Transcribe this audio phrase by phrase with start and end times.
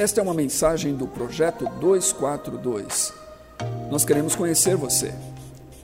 [0.00, 3.12] Esta é uma mensagem do Projeto 242.
[3.90, 5.12] Nós queremos conhecer você.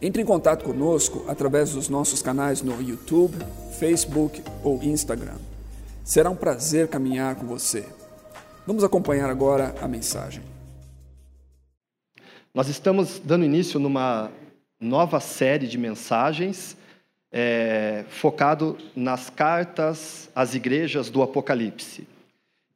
[0.00, 3.36] Entre em contato conosco através dos nossos canais no YouTube,
[3.78, 5.36] Facebook ou Instagram.
[6.02, 7.84] Será um prazer caminhar com você.
[8.66, 10.42] Vamos acompanhar agora a mensagem.
[12.54, 14.30] Nós estamos dando início numa
[14.80, 16.74] nova série de mensagens
[17.30, 22.15] é, focado nas cartas às igrejas do Apocalipse.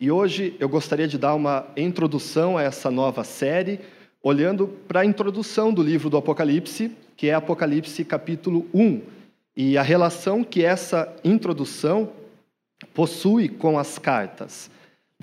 [0.00, 3.80] E hoje eu gostaria de dar uma introdução a essa nova série,
[4.22, 9.02] olhando para a introdução do livro do Apocalipse, que é Apocalipse capítulo 1,
[9.54, 12.12] e a relação que essa introdução
[12.94, 14.70] possui com as cartas.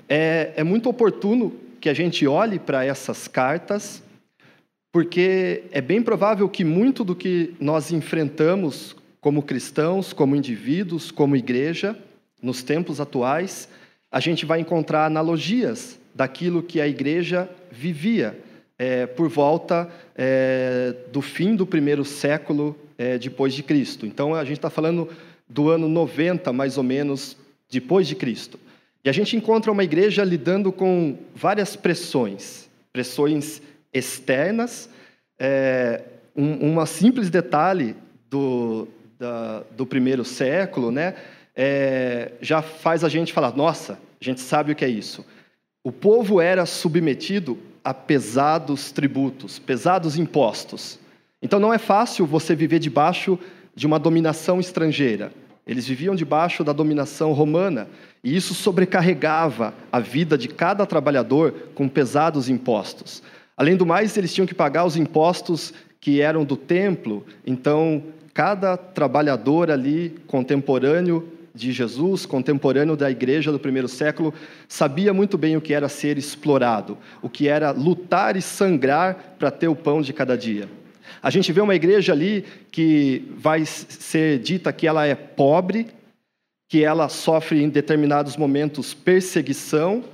[0.08, 4.00] É, é muito oportuno que a gente olhe para essas cartas,
[4.92, 11.34] porque é bem provável que muito do que nós enfrentamos como cristãos, como indivíduos, como
[11.34, 11.98] igreja,
[12.40, 13.68] nos tempos atuais,
[14.10, 18.38] a gente vai encontrar analogias daquilo que a igreja vivia
[18.78, 24.06] é, por volta é, do fim do primeiro século é, depois de Cristo.
[24.06, 25.08] Então, a gente está falando
[25.48, 27.36] do ano 90, mais ou menos,
[27.70, 28.58] depois de Cristo.
[29.04, 33.62] E a gente encontra uma igreja lidando com várias pressões, pressões
[33.92, 34.88] externas.
[35.38, 36.02] É,
[36.36, 37.96] um simples detalhe
[38.30, 38.86] do,
[39.18, 41.14] da, do primeiro século, né,
[41.60, 45.26] é, já faz a gente falar: nossa, a gente sabe o que é isso.
[45.82, 51.00] O povo era submetido a pesados tributos, pesados impostos.
[51.42, 53.38] Então não é fácil você viver debaixo
[53.74, 55.32] de uma dominação estrangeira.
[55.66, 57.88] Eles viviam debaixo da dominação romana
[58.22, 63.22] e isso sobrecarregava a vida de cada trabalhador com pesados impostos.
[63.56, 68.76] Além do mais, eles tinham que pagar os impostos que eram do templo, então cada
[68.76, 74.32] trabalhador ali contemporâneo de Jesus, contemporâneo da igreja do primeiro século,
[74.68, 79.50] sabia muito bem o que era ser explorado, o que era lutar e sangrar para
[79.50, 80.68] ter o pão de cada dia.
[81.22, 85.88] A gente vê uma igreja ali que vai ser dita que ela é pobre,
[86.68, 90.04] que ela sofre em determinados momentos perseguição,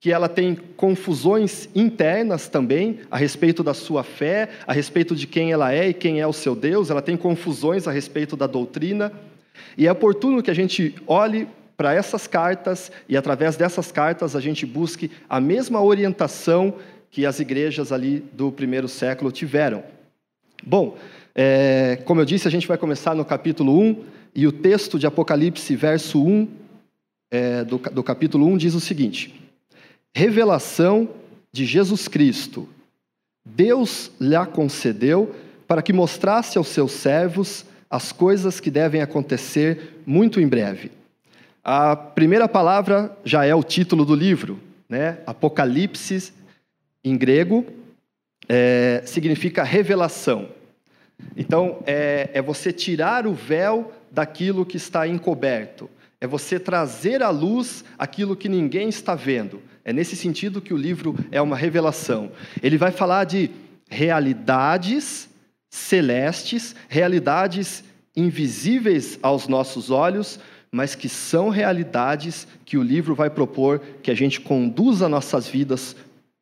[0.00, 5.52] que ela tem confusões internas também a respeito da sua fé, a respeito de quem
[5.52, 9.12] ela é e quem é o seu Deus, ela tem confusões a respeito da doutrina.
[9.76, 14.40] E é oportuno que a gente olhe para essas cartas e, através dessas cartas, a
[14.40, 16.74] gente busque a mesma orientação
[17.10, 19.82] que as igrejas ali do primeiro século tiveram.
[20.62, 20.96] Bom,
[21.34, 24.04] é, como eu disse, a gente vai começar no capítulo 1,
[24.34, 26.48] e o texto de Apocalipse, verso 1,
[27.30, 29.40] é, do, do capítulo 1, diz o seguinte
[30.14, 31.08] revelação
[31.52, 32.68] de Jesus Cristo.
[33.44, 35.34] Deus lhe concedeu
[35.66, 40.92] para que mostrasse aos seus servos as coisas que devem acontecer muito em breve.
[41.62, 45.18] A primeira palavra já é o título do livro, né?
[45.26, 46.32] Apocalipse,
[47.02, 47.66] em grego,
[48.48, 50.48] é, significa revelação.
[51.36, 55.90] Então, é, é você tirar o véu daquilo que está encoberto,
[56.20, 59.62] é você trazer à luz aquilo que ninguém está vendo.
[59.84, 62.30] É nesse sentido que o livro é uma revelação.
[62.62, 63.50] Ele vai falar de
[63.88, 65.29] realidades
[65.70, 67.84] celestes, realidades
[68.16, 70.40] invisíveis aos nossos olhos,
[70.72, 75.96] mas que são realidades que o livro vai propor que a gente conduza nossas vidas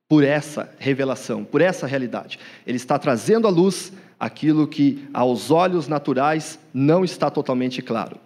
[0.09, 2.38] por essa revelação, por essa realidade.
[2.67, 8.19] Ele está trazendo à luz aquilo que aos olhos naturais não está totalmente claro.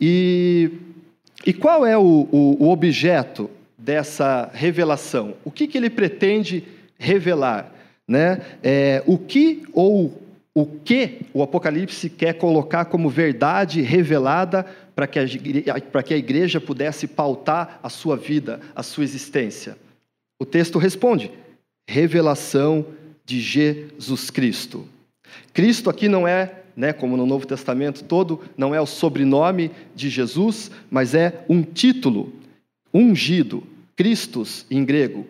[0.00, 0.70] E,
[1.44, 5.34] e qual é o, o, o objeto dessa revelação?
[5.44, 6.64] O que, que ele pretende
[6.98, 7.72] revelar?
[8.08, 8.40] Né?
[8.62, 15.20] É, o que ou o que o Apocalipse quer colocar como verdade revelada para que,
[15.20, 19.76] a, que a igreja pudesse pautar a sua vida, a sua existência?
[20.40, 21.30] O texto responde:
[21.88, 22.86] revelação
[23.24, 24.84] de Jesus Cristo.
[25.52, 30.08] Cristo aqui não é, né, como no Novo Testamento todo, não é o sobrenome de
[30.08, 32.32] Jesus, mas é um título
[32.92, 33.62] ungido,
[33.94, 35.26] Christus em grego,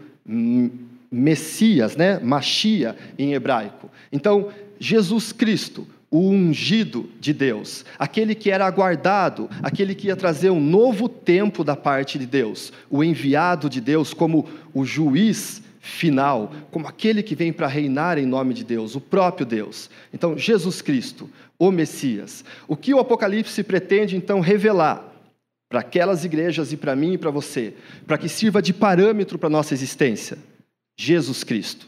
[1.10, 2.18] Messias, né?
[2.18, 3.90] Machia em hebraico.
[4.12, 10.50] Então, Jesus Cristo, o ungido de Deus, aquele que era aguardado, aquele que ia trazer
[10.50, 16.52] um novo tempo da parte de Deus, o enviado de Deus como o juiz final,
[16.70, 19.90] como aquele que vem para reinar em nome de Deus, o próprio Deus.
[20.12, 21.28] Então, Jesus Cristo,
[21.58, 22.44] o Messias.
[22.66, 25.08] O que o Apocalipse pretende então revelar?
[25.68, 27.74] para aquelas igrejas e para mim e para você,
[28.06, 30.38] para que sirva de parâmetro para a nossa existência.
[30.98, 31.86] Jesus Cristo.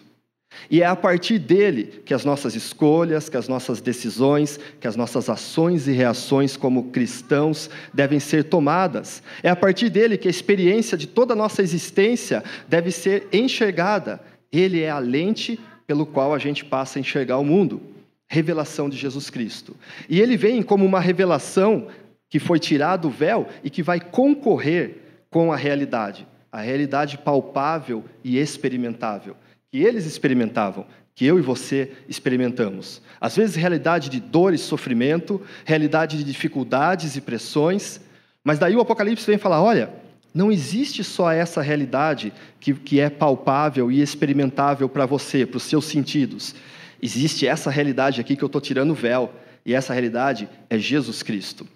[0.71, 4.97] E é a partir dele que as nossas escolhas, que as nossas decisões, que as
[4.97, 9.23] nossas ações e reações como cristãos devem ser tomadas.
[9.43, 14.21] É a partir dele que a experiência de toda a nossa existência deve ser enxergada.
[14.53, 17.81] Ele é a lente pelo qual a gente passa a enxergar o mundo.
[18.29, 19.77] Revelação de Jesus Cristo.
[20.09, 21.89] E ele vem como uma revelação
[22.29, 24.99] que foi tirado o véu e que vai concorrer
[25.31, 29.37] com a realidade, a realidade palpável e experimentável
[29.71, 33.01] que eles experimentavam, que eu e você experimentamos.
[33.21, 38.01] Às vezes, realidade de dor e sofrimento, realidade de dificuldades e pressões,
[38.43, 39.91] mas daí o Apocalipse vem falar: olha,
[40.35, 45.65] não existe só essa realidade que, que é palpável e experimentável para você, para os
[45.65, 46.55] seus sentidos.
[47.03, 49.33] Existe essa realidade aqui que eu estou tirando o véu,
[49.65, 51.67] e essa realidade é Jesus Cristo.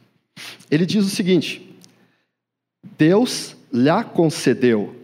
[0.71, 1.76] Ele diz o seguinte:
[2.99, 4.94] Deus lhe concedeu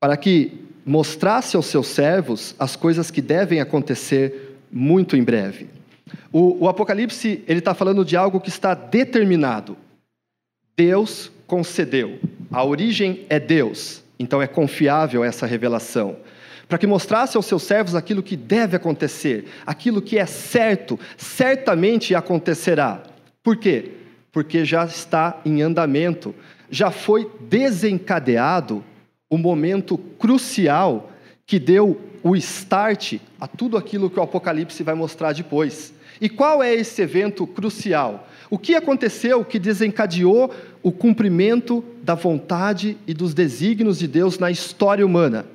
[0.00, 0.52] para que
[0.84, 5.68] mostrasse aos seus servos as coisas que devem acontecer muito em breve.
[6.32, 9.76] O, o Apocalipse ele está falando de algo que está determinado.
[10.76, 12.18] Deus concedeu.
[12.50, 16.16] A origem é Deus, então é confiável essa revelação.
[16.68, 22.14] Para que mostrasse aos seus servos aquilo que deve acontecer, aquilo que é certo, certamente
[22.14, 23.02] acontecerá.
[23.42, 23.92] Por quê?
[24.32, 26.34] Porque já está em andamento,
[26.70, 28.84] já foi desencadeado
[29.30, 31.10] o momento crucial
[31.46, 35.94] que deu o start a tudo aquilo que o Apocalipse vai mostrar depois.
[36.20, 38.28] E qual é esse evento crucial?
[38.48, 40.52] O que aconteceu que desencadeou
[40.82, 45.46] o cumprimento da vontade e dos desígnios de Deus na história humana?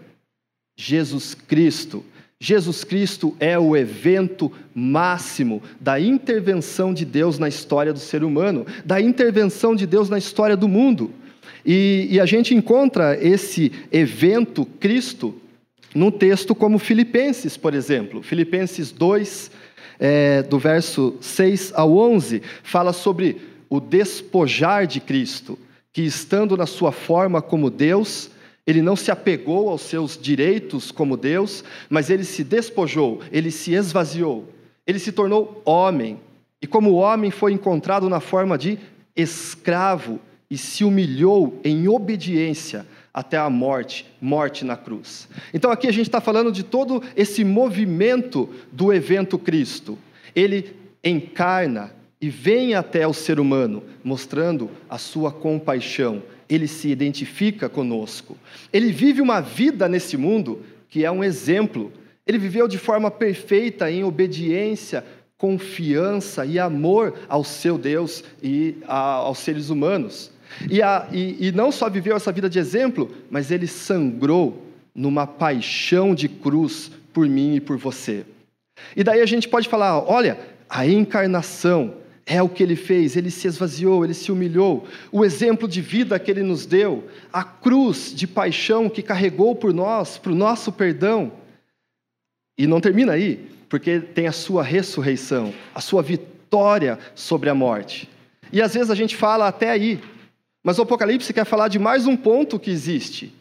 [0.77, 2.05] Jesus Cristo.
[2.43, 8.65] Jesus Cristo é o evento máximo da intervenção de Deus na história do ser humano,
[8.83, 11.11] da intervenção de Deus na história do mundo.
[11.63, 15.39] E, e a gente encontra esse evento Cristo
[15.93, 18.23] num texto como Filipenses, por exemplo.
[18.23, 19.51] Filipenses 2,
[19.99, 23.37] é, do verso 6 ao 11, fala sobre
[23.69, 25.59] o despojar de Cristo,
[25.93, 28.31] que estando na sua forma como Deus,
[28.71, 33.73] ele não se apegou aos seus direitos como Deus, mas ele se despojou, ele se
[33.73, 34.49] esvaziou,
[34.85, 36.19] ele se tornou homem.
[36.61, 38.79] E como homem foi encontrado na forma de
[39.15, 40.19] escravo,
[40.51, 45.29] e se humilhou em obediência até a morte, morte na cruz.
[45.53, 49.97] Então aqui a gente está falando de todo esse movimento do evento Cristo.
[50.35, 56.21] Ele encarna e vem até o ser humano, mostrando a sua compaixão.
[56.53, 58.37] Ele se identifica conosco.
[58.73, 61.93] Ele vive uma vida nesse mundo que é um exemplo.
[62.27, 65.05] Ele viveu de forma perfeita em obediência,
[65.37, 70.29] confiança e amor ao seu Deus e aos seres humanos.
[70.69, 75.25] E, a, e, e não só viveu essa vida de exemplo, mas ele sangrou numa
[75.25, 78.25] paixão de cruz por mim e por você.
[78.93, 80.37] E daí a gente pode falar: olha,
[80.69, 85.67] a encarnação é o que ele fez, ele se esvaziou, ele se humilhou, o exemplo
[85.67, 90.31] de vida que ele nos deu, a cruz de paixão que carregou por nós, para
[90.31, 91.31] o nosso perdão.
[92.57, 98.09] E não termina aí, porque tem a sua ressurreição, a sua vitória sobre a morte.
[98.51, 100.01] E às vezes a gente fala até aí,
[100.63, 103.33] mas o Apocalipse quer falar de mais um ponto que existe: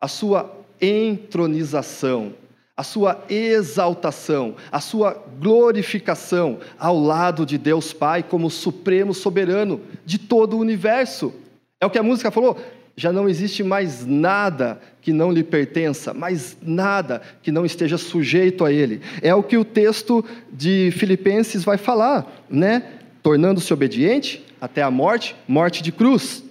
[0.00, 2.34] a sua entronização,
[2.76, 10.18] a sua exaltação, a sua glorificação ao lado de Deus Pai como supremo soberano de
[10.18, 11.34] todo o universo.
[11.80, 12.58] É o que a música falou.
[12.96, 18.64] Já não existe mais nada que não lhe pertença, mais nada que não esteja sujeito
[18.64, 19.00] a ele.
[19.22, 22.84] É o que o texto de Filipenses vai falar, né?
[23.22, 26.44] Tornando-se obediente até a morte, morte de cruz.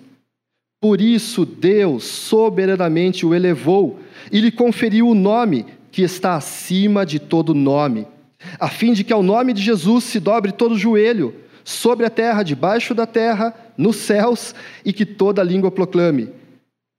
[0.81, 4.00] Por isso, Deus soberanamente o elevou
[4.31, 8.07] e lhe conferiu o nome que está acima de todo nome,
[8.60, 12.43] a fim de que ao nome de Jesus se dobre todo joelho, sobre a terra,
[12.43, 16.29] debaixo da terra, nos céus, e que toda língua proclame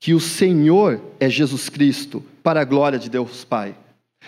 [0.03, 3.73] que o Senhor é Jesus Cristo, para a glória de Deus Pai.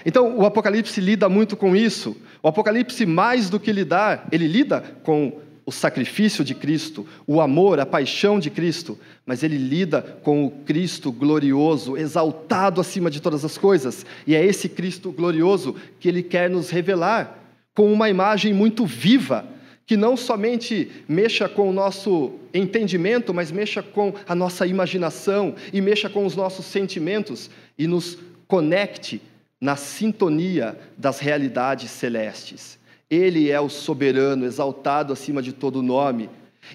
[0.06, 2.16] Então, o Apocalipse lida muito com isso.
[2.40, 7.80] O Apocalipse, mais do que lidar, ele lida com o sacrifício de Cristo, o amor,
[7.80, 13.44] a paixão de Cristo, mas ele lida com o Cristo glorioso, exaltado acima de todas
[13.44, 14.04] as coisas.
[14.26, 17.38] E é esse Cristo glorioso que ele quer nos revelar
[17.74, 19.46] com uma imagem muito viva,
[19.86, 25.80] que não somente mexa com o nosso entendimento, mas mexa com a nossa imaginação e
[25.80, 29.20] mexa com os nossos sentimentos e nos conecte
[29.60, 32.78] na sintonia das realidades celestes.
[33.10, 36.28] Ele é o soberano, exaltado acima de todo nome.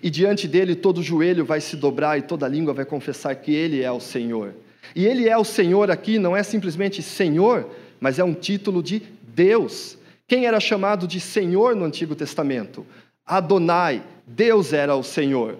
[0.03, 3.81] E diante dele todo joelho vai se dobrar e toda língua vai confessar que ele
[3.81, 4.53] é o Senhor.
[4.95, 7.69] E ele é o Senhor aqui, não é simplesmente Senhor,
[7.99, 9.01] mas é um título de
[9.33, 9.97] Deus.
[10.27, 12.85] Quem era chamado de Senhor no Antigo Testamento?
[13.25, 15.57] Adonai, Deus era o Senhor.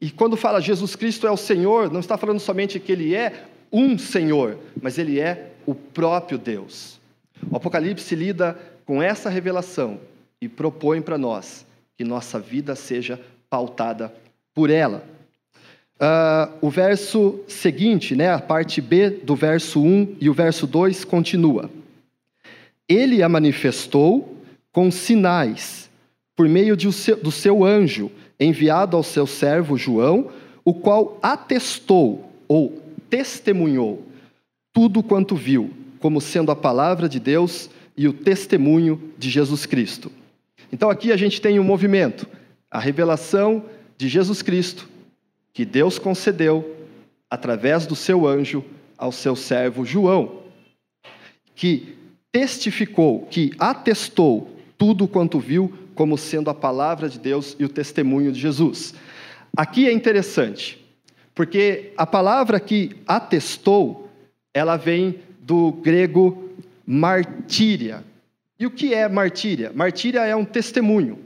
[0.00, 3.44] E quando fala Jesus Cristo é o Senhor, não está falando somente que ele é
[3.70, 7.00] um Senhor, mas ele é o próprio Deus.
[7.50, 10.00] O Apocalipse lida com essa revelação
[10.40, 14.12] e propõe para nós que nossa vida seja pautada
[14.54, 15.04] por ela.
[15.96, 21.04] Uh, o verso seguinte, né, a parte B do verso 1 e o verso 2
[21.04, 21.70] continua.
[22.88, 24.36] Ele a manifestou
[24.72, 25.88] com sinais,
[26.34, 28.10] por meio seu, do seu anjo,
[28.40, 30.30] enviado ao seu servo João,
[30.64, 34.04] o qual atestou ou testemunhou
[34.72, 35.70] tudo quanto viu,
[36.00, 40.10] como sendo a palavra de Deus e o testemunho de Jesus Cristo.
[40.72, 42.26] Então aqui a gente tem um movimento,
[42.70, 43.64] a revelação
[43.98, 44.88] de Jesus Cristo,
[45.52, 46.76] que Deus concedeu
[47.30, 48.64] através do seu anjo
[48.96, 50.42] ao seu servo João,
[51.54, 51.96] que
[52.30, 58.32] testificou, que atestou tudo quanto viu como sendo a palavra de Deus e o testemunho
[58.32, 58.94] de Jesus.
[59.56, 60.82] Aqui é interessante,
[61.34, 64.08] porque a palavra que atestou,
[64.54, 66.41] ela vem do grego
[66.92, 68.04] martíria.
[68.60, 69.72] E o que é martíria?
[69.74, 71.18] Martíria é um testemunho.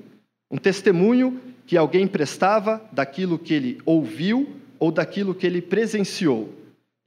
[0.49, 6.54] Um testemunho que alguém prestava daquilo que ele ouviu ou daquilo que ele presenciou.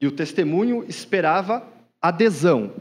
[0.02, 1.66] E o testemunho esperava
[2.02, 2.74] adesão.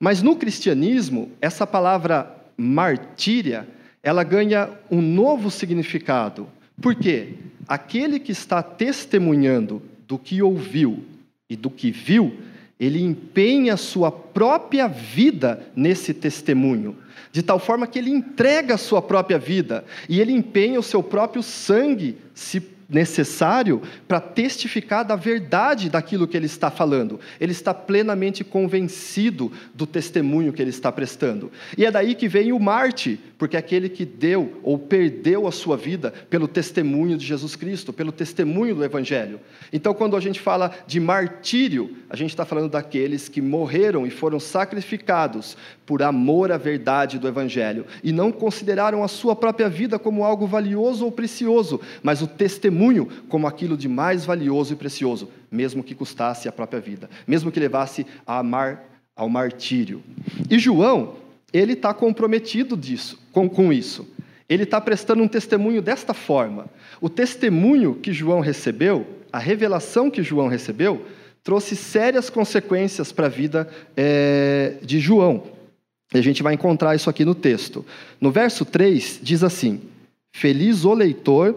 [0.00, 3.64] Mas no cristianismo, essa palavra martíria,
[4.02, 6.48] ela ganha um novo significado.
[6.82, 7.34] Por quê?
[7.68, 11.04] Aquele que está testemunhando do que ouviu
[11.48, 12.36] e do que viu,
[12.78, 16.96] ele empenha sua própria vida nesse testemunho,
[17.32, 21.02] de tal forma que ele entrega a sua própria vida e ele empenha o seu
[21.02, 27.18] próprio sangue, se necessário para testificar da verdade daquilo que ele está falando.
[27.40, 31.50] Ele está plenamente convencido do testemunho que ele está prestando.
[31.76, 35.52] E é daí que vem o Marte, porque é aquele que deu ou perdeu a
[35.52, 39.40] sua vida pelo testemunho de Jesus Cristo, pelo testemunho do Evangelho.
[39.72, 44.10] Então, quando a gente fala de martírio, a gente está falando daqueles que morreram e
[44.10, 49.98] foram sacrificados por amor à verdade do Evangelho e não consideraram a sua própria vida
[49.98, 52.75] como algo valioso ou precioso, mas o testemunho
[53.28, 57.60] como aquilo de mais valioso e precioso, mesmo que custasse a própria vida, mesmo que
[57.60, 60.02] levasse a amar ao martírio.
[60.50, 61.14] E João,
[61.52, 64.06] ele está comprometido disso, com, com isso.
[64.48, 66.66] Ele está prestando um testemunho desta forma.
[67.00, 71.04] O testemunho que João recebeu, a revelação que João recebeu,
[71.42, 75.44] trouxe sérias consequências para a vida é, de João.
[76.14, 77.84] E a gente vai encontrar isso aqui no texto.
[78.20, 79.80] No verso 3 diz assim:
[80.32, 81.54] Feliz o leitor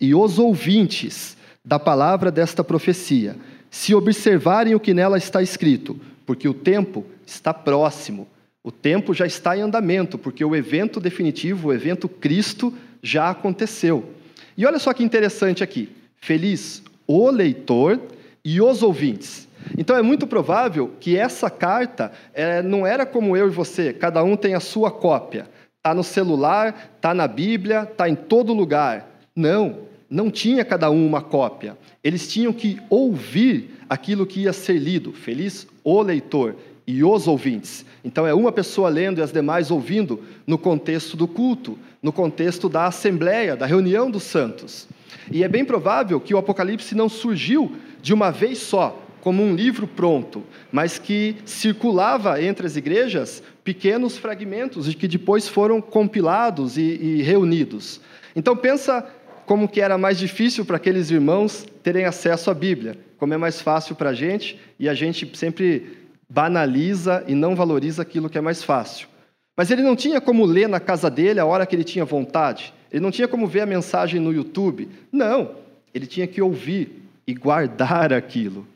[0.00, 3.36] e os ouvintes da palavra desta profecia,
[3.70, 8.28] se observarem o que nela está escrito, porque o tempo está próximo.
[8.62, 12.72] O tempo já está em andamento, porque o evento definitivo, o evento Cristo,
[13.02, 14.10] já aconteceu.
[14.56, 18.00] E olha só que interessante aqui: feliz o leitor
[18.44, 19.46] e os ouvintes.
[19.76, 24.22] Então é muito provável que essa carta é, não era como eu e você, cada
[24.22, 25.48] um tem a sua cópia.
[25.78, 29.15] Está no celular, está na Bíblia, está em todo lugar.
[29.36, 31.76] Não, não tinha cada um uma cópia.
[32.02, 35.12] Eles tinham que ouvir aquilo que ia ser lido.
[35.12, 37.84] Feliz o leitor e os ouvintes.
[38.02, 42.68] Então é uma pessoa lendo e as demais ouvindo no contexto do culto, no contexto
[42.68, 44.88] da assembleia, da reunião dos santos.
[45.30, 49.56] E é bem provável que o Apocalipse não surgiu de uma vez só, como um
[49.56, 56.78] livro pronto, mas que circulava entre as igrejas pequenos fragmentos de que depois foram compilados
[56.78, 58.00] e, e reunidos.
[58.36, 59.04] Então pensa
[59.46, 63.60] como que era mais difícil para aqueles irmãos terem acesso à Bíblia, como é mais
[63.60, 65.96] fácil para a gente e a gente sempre
[66.28, 69.08] banaliza e não valoriza aquilo que é mais fácil.
[69.56, 72.74] Mas ele não tinha como ler na casa dele a hora que ele tinha vontade.
[72.90, 74.88] Ele não tinha como ver a mensagem no YouTube.
[75.10, 75.54] Não,
[75.94, 78.66] ele tinha que ouvir e guardar aquilo.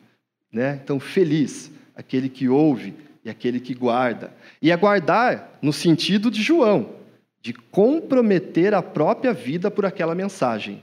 [0.50, 0.80] Né?
[0.82, 4.32] Então, feliz aquele que ouve e aquele que guarda.
[4.62, 6.88] E aguardar no sentido de João,
[7.42, 10.82] de comprometer a própria vida por aquela mensagem.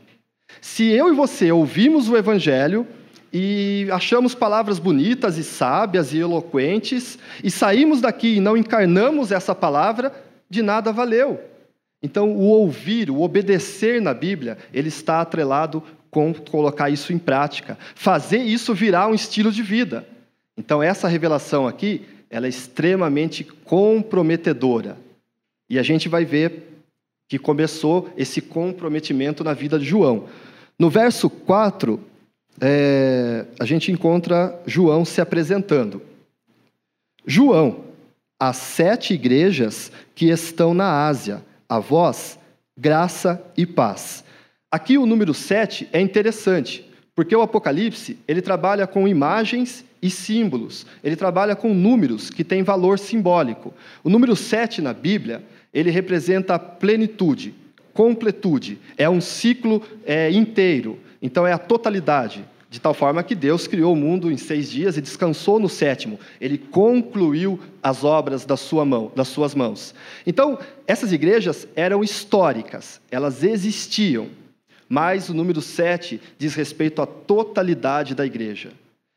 [0.62, 2.88] Se eu e você ouvimos o Evangelho
[3.32, 9.54] e achamos palavras bonitas e sábias e eloquentes, e saímos daqui e não encarnamos essa
[9.54, 10.14] palavra,
[10.50, 11.40] de nada valeu.
[12.02, 17.78] Então, o ouvir, o obedecer na Bíblia, ele está atrelado com colocar isso em prática,
[17.94, 20.06] fazer isso virar um estilo de vida.
[20.58, 24.98] Então essa revelação aqui, ela é extremamente comprometedora.
[25.70, 26.82] E a gente vai ver
[27.28, 30.26] que começou esse comprometimento na vida de João.
[30.80, 32.00] No verso 4,
[32.62, 36.02] é, a gente encontra João se apresentando.
[37.26, 37.84] João,
[38.40, 42.40] às sete igrejas que estão na Ásia, a vós,
[42.78, 44.24] graça e paz.
[44.72, 50.86] Aqui o número sete é interessante, porque o Apocalipse ele trabalha com imagens e símbolos,
[51.04, 53.74] ele trabalha com números que têm valor simbólico.
[54.04, 55.44] O número sete na Bíblia
[55.77, 57.53] ele representa a plenitude,
[57.93, 62.43] completude, é um ciclo é, inteiro, então é a totalidade.
[62.67, 66.19] De tal forma que Deus criou o mundo em seis dias e descansou no sétimo.
[66.41, 69.93] Ele concluiu as obras da sua mão, das suas mãos.
[70.25, 70.57] Então,
[70.88, 74.29] essas igrejas eram históricas, elas existiam.
[74.89, 78.72] Mas o número sete diz respeito à totalidade da igreja.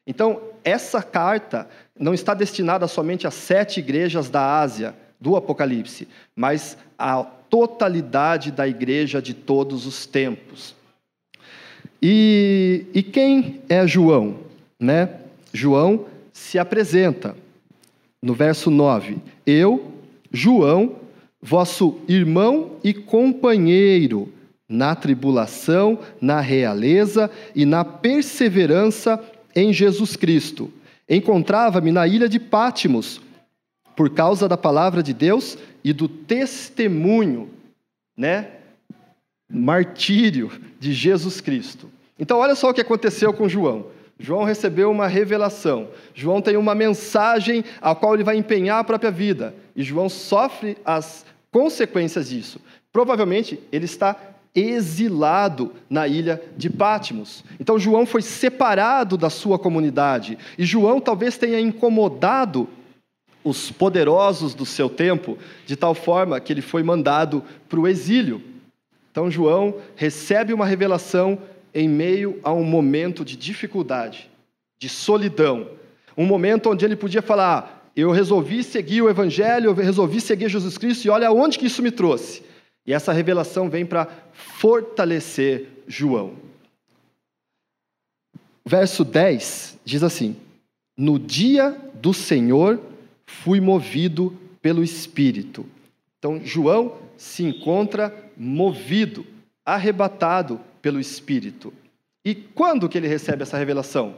[0.07, 6.79] Então, essa carta não está destinada somente às sete igrejas da Ásia, do Apocalipse, mas
[6.99, 10.75] à totalidade da igreja de todos os tempos.
[12.03, 14.39] E, e quem é João?
[14.79, 15.11] Né?
[15.53, 17.37] João se apresenta
[18.23, 19.93] no verso 9: Eu,
[20.33, 20.97] João,
[21.43, 24.33] vosso irmão e companheiro
[24.69, 29.23] na tribulação, na realeza e na perseverança
[29.55, 30.71] em Jesus Cristo.
[31.09, 33.21] Encontrava-me na ilha de Pátimos,
[34.01, 37.51] por causa da palavra de Deus e do testemunho,
[38.17, 38.49] né,
[39.47, 41.91] martírio de Jesus Cristo.
[42.19, 43.89] Então, olha só o que aconteceu com João.
[44.19, 45.89] João recebeu uma revelação.
[46.15, 49.55] João tem uma mensagem a qual ele vai empenhar a própria vida.
[49.77, 52.59] E João sofre as consequências disso.
[52.91, 54.17] Provavelmente ele está
[54.55, 57.45] exilado na ilha de Pátimos.
[57.61, 60.39] Então João foi separado da sua comunidade.
[60.57, 62.67] E João talvez tenha incomodado
[63.43, 68.43] os poderosos do seu tempo, de tal forma que ele foi mandado para o exílio.
[69.11, 71.39] Então João recebe uma revelação
[71.75, 74.31] em meio a um momento de dificuldade,
[74.79, 75.69] de solidão,
[76.17, 80.79] um momento onde ele podia falar: eu resolvi seguir o Evangelho, eu resolvi seguir Jesus
[80.79, 82.43] Cristo, e olha aonde que isso me trouxe.
[82.87, 86.35] E essa revelação vem para fortalecer João.
[88.65, 90.37] Verso 10 diz assim:
[90.97, 92.81] No dia do Senhor
[93.31, 95.65] fui movido pelo Espírito.
[96.19, 99.25] Então, João se encontra movido,
[99.65, 101.73] arrebatado pelo Espírito.
[102.25, 104.17] E quando que ele recebe essa revelação?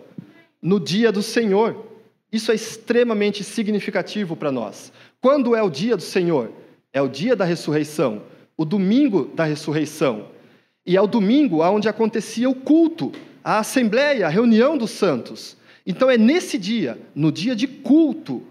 [0.61, 1.87] No dia do Senhor.
[2.33, 4.91] Isso é extremamente significativo para nós.
[5.21, 6.51] Quando é o dia do Senhor?
[6.93, 8.23] É o dia da ressurreição,
[8.57, 10.29] o domingo da ressurreição.
[10.87, 13.13] E é o domingo onde acontecia o culto,
[13.45, 15.57] a assembleia, a reunião dos santos.
[15.87, 18.43] Então é nesse dia, no dia de culto,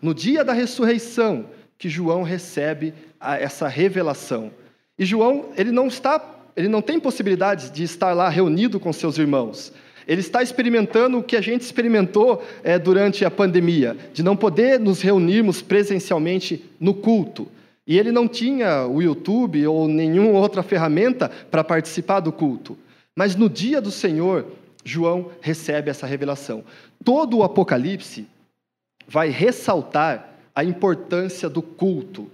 [0.00, 1.46] no dia da ressurreição,
[1.78, 4.50] que João recebe essa revelação.
[4.98, 6.22] E João, ele não está,
[6.56, 9.72] ele não tem possibilidade de estar lá reunido com seus irmãos.
[10.06, 14.80] Ele está experimentando o que a gente experimentou é, durante a pandemia, de não poder
[14.80, 17.48] nos reunirmos presencialmente no culto.
[17.86, 22.76] E ele não tinha o YouTube ou nenhuma outra ferramenta para participar do culto.
[23.16, 24.46] Mas no dia do Senhor,
[24.84, 26.64] João recebe essa revelação.
[27.04, 28.26] Todo o Apocalipse
[29.10, 32.30] vai ressaltar a importância do culto,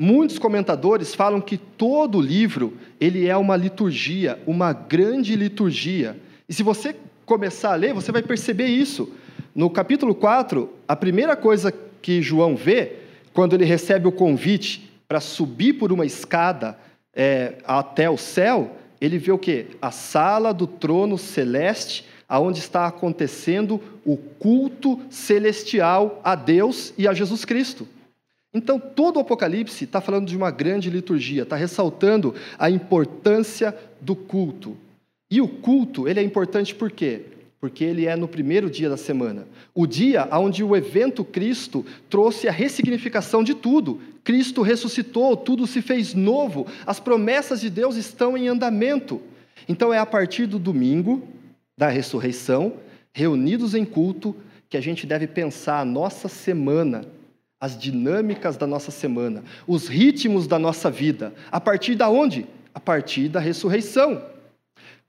[0.00, 6.16] Muitos comentadores falam que todo livro ele é uma liturgia, uma grande liturgia.
[6.48, 6.94] E se você
[7.26, 9.12] começar a ler, você vai perceber isso.
[9.52, 12.92] No capítulo 4, a primeira coisa que João vê,
[13.32, 16.78] quando ele recebe o convite para subir por uma escada
[17.12, 19.66] é, até o céu, ele vê o quê?
[19.82, 27.14] A sala do trono celeste, aonde está acontecendo o culto celestial a Deus e a
[27.14, 27.88] Jesus Cristo.
[28.52, 34.14] Então, todo o Apocalipse está falando de uma grande liturgia, está ressaltando a importância do
[34.14, 34.76] culto.
[35.30, 37.22] E o culto, ele é importante por quê?
[37.60, 39.46] Porque ele é no primeiro dia da semana.
[39.74, 44.00] O dia onde o evento Cristo trouxe a ressignificação de tudo.
[44.24, 49.20] Cristo ressuscitou, tudo se fez novo, as promessas de Deus estão em andamento.
[49.68, 51.22] Então, é a partir do domingo
[51.78, 52.74] da ressurreição,
[53.14, 54.36] reunidos em culto,
[54.68, 57.02] que a gente deve pensar a nossa semana
[57.60, 61.34] as dinâmicas da nossa semana, os ritmos da nossa vida.
[61.50, 62.46] A partir da onde?
[62.72, 64.22] A partir da ressurreição.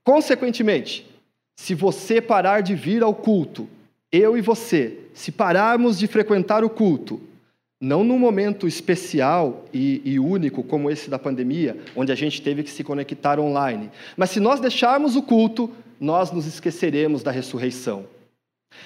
[0.02, 1.06] Consequentemente,
[1.54, 3.68] se você parar de vir ao culto,
[4.10, 7.20] eu e você, se pararmos de frequentar o culto,
[7.80, 12.62] não num momento especial e, e, único como esse da pandemia, onde a gente teve
[12.62, 18.04] que se conectar online, mas se nós deixarmos o culto, nós nos esqueceremos da ressurreição.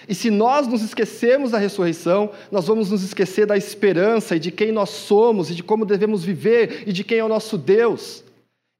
[0.09, 4.51] E se nós nos esquecermos da ressurreição, nós vamos nos esquecer da esperança e de
[4.51, 8.25] quem nós somos e de como devemos viver e de quem é o nosso Deus.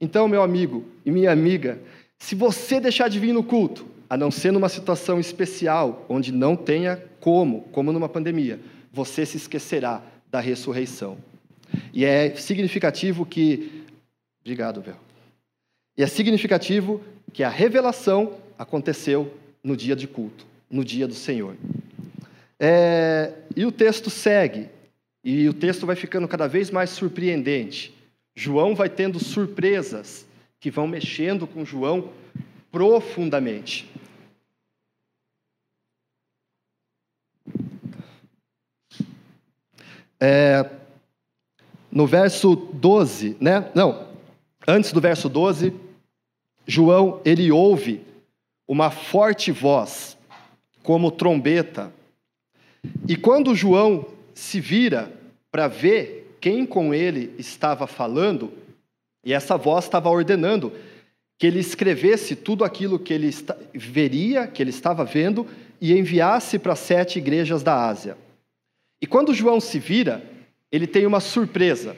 [0.01, 1.79] Então, meu amigo e minha amiga,
[2.19, 6.57] se você deixar de vir no culto, a não ser numa situação especial, onde não
[6.57, 8.61] tenha como, como numa pandemia,
[8.95, 11.19] você se esquecerá da ressurreição.
[11.93, 13.85] E é significativo que.
[14.41, 14.97] Obrigado, Vel.
[15.99, 17.03] E é significativo
[17.33, 21.57] que a revelação aconteceu no dia de culto, no dia do Senhor.
[22.61, 24.69] É, e o texto segue,
[25.25, 27.93] e o texto vai ficando cada vez mais surpreendente.
[28.37, 30.25] João vai tendo surpresas
[30.61, 32.11] que vão mexendo com João
[32.71, 33.91] profundamente.
[40.21, 40.69] É,
[41.91, 43.71] no verso 12, né?
[43.75, 44.09] Não,
[44.67, 45.73] antes do verso 12,
[46.67, 48.03] João, ele ouve
[48.67, 50.17] uma forte voz,
[50.83, 51.93] como trombeta.
[53.09, 55.13] E quando João se vira
[55.51, 58.53] para ver quem com ele estava falando,
[59.25, 60.73] e essa voz estava ordenando
[61.39, 63.31] que ele escrevesse tudo aquilo que ele
[63.73, 65.47] veria, que ele estava vendo,
[65.81, 68.17] e enviasse para sete igrejas da Ásia.
[69.05, 70.25] E quando João se vira,
[70.73, 71.95] ele tem uma surpresa,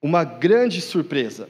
[0.00, 1.48] uma grande surpresa.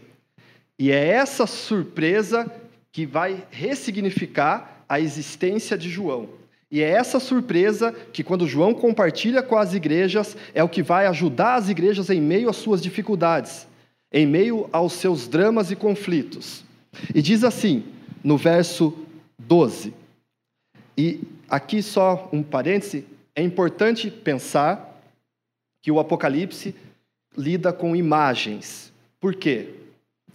[0.79, 2.51] E é essa surpresa
[2.90, 6.31] que vai ressignificar a existência de João.
[6.70, 11.07] E é essa surpresa que, quando João compartilha com as igrejas, é o que vai
[11.07, 13.68] ajudar as igrejas em meio às suas dificuldades,
[14.11, 16.64] em meio aos seus dramas e conflitos.
[17.14, 17.85] E diz assim,
[18.24, 18.96] no verso
[19.38, 19.92] 12,
[20.96, 23.05] e aqui só um parêntese:
[23.38, 25.01] é importante pensar
[25.81, 26.74] que o Apocalipse
[27.37, 28.92] lida com imagens.
[29.20, 29.68] Por quê?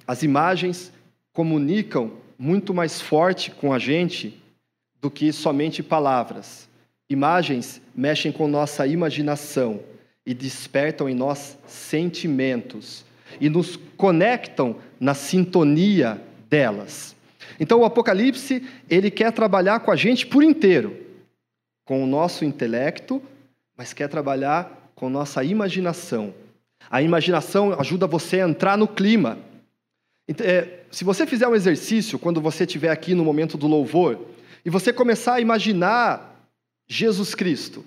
[0.07, 0.89] As imagens
[1.33, 4.41] comunicam muito mais forte com a gente
[5.01, 6.69] do que somente palavras.
[7.09, 9.81] Imagens mexem com nossa imaginação
[10.25, 13.03] e despertam em nós sentimentos
[13.41, 17.17] e nos conectam na sintonia delas.
[17.59, 21.02] Então o Apocalipse, ele quer trabalhar com a gente por inteiro,
[21.86, 23.22] com o nosso intelecto,
[23.78, 26.34] mas quer trabalhar com nossa imaginação.
[26.89, 29.38] A imaginação ajuda você a entrar no clima.
[30.39, 34.19] É, se você fizer um exercício, quando você estiver aqui no momento do louvor,
[34.65, 36.34] e você começar a imaginar
[36.88, 37.86] Jesus Cristo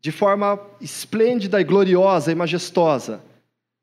[0.00, 3.20] de forma esplêndida e gloriosa e majestosa,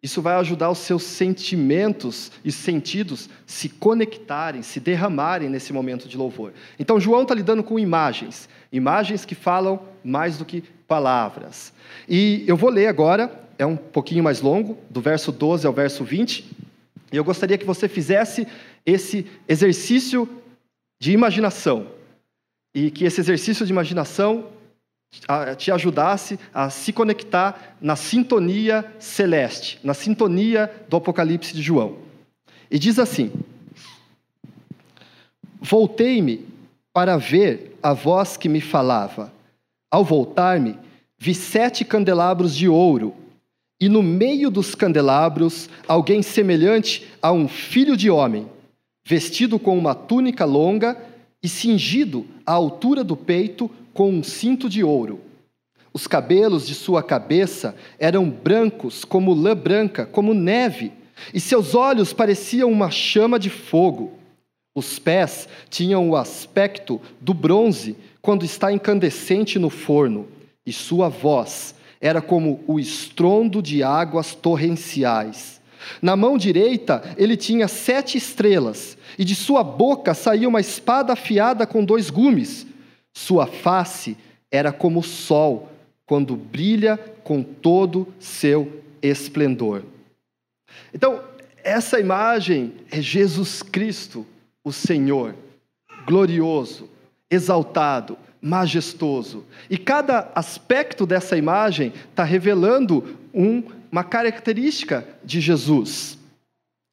[0.08, 6.18] isso vai ajudar os seus sentimentos e sentidos se conectarem, se derramarem nesse momento de
[6.18, 6.54] louvor.
[6.80, 11.74] Então, João está lidando com imagens, imagens que falam mais do que palavras.
[12.08, 16.06] E eu vou ler agora, é um pouquinho mais longo, do verso 12 ao verso
[16.06, 16.56] 20.
[17.12, 18.48] E eu gostaria que você fizesse
[18.86, 20.28] esse exercício
[21.02, 21.88] de imaginação.
[22.74, 24.46] E que esse exercício de imaginação
[25.58, 31.98] te ajudasse a se conectar na sintonia celeste, na sintonia do Apocalipse de João.
[32.70, 33.32] E diz assim:
[35.62, 36.46] Voltei-me
[36.94, 39.32] para ver a voz que me falava.
[39.90, 40.78] Ao voltar-me,
[41.18, 43.16] vi sete candelabros de ouro
[43.80, 48.48] e no meio dos candelabros alguém semelhante a um filho de homem,
[49.06, 50.98] vestido com uma túnica longa
[51.42, 55.20] e cingido à altura do peito com um cinto de ouro.
[55.92, 60.92] Os cabelos de sua cabeça eram brancos como lã branca, como neve,
[61.34, 64.14] e seus olhos pareciam uma chama de fogo.
[64.76, 70.28] Os pés tinham o aspecto do bronze quando está incandescente no forno,
[70.64, 75.60] e sua voz era como o estrondo de águas torrenciais.
[76.04, 81.66] Na mão direita ele tinha sete estrelas, e de sua boca saía uma espada afiada
[81.66, 82.68] com dois gumes.
[83.18, 84.16] Sua face
[84.52, 85.72] era como o sol,
[86.06, 89.82] quando brilha com todo seu esplendor.
[90.94, 91.24] Então,
[91.64, 94.24] essa imagem é Jesus Cristo,
[94.64, 95.34] o Senhor,
[96.06, 96.88] glorioso,
[97.28, 99.44] exaltado, majestoso.
[99.68, 106.20] E cada aspecto dessa imagem está revelando um, uma característica de Jesus.